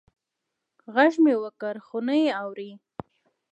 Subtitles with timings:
[0.93, 2.71] غږ مې وکړ خو نه یې اږري